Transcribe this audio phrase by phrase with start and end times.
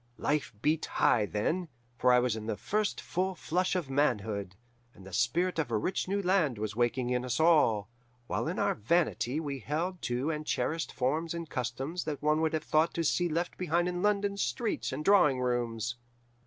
[0.17, 4.55] Life beat high then, for I was in the first flush of manhood,
[4.95, 7.87] and the spirit of a rich new land was waking in us all,
[8.25, 12.53] while in our vanity we held to and cherished forms and customs that one would
[12.53, 15.97] have thought to see left behind in London streets and drawing rooms.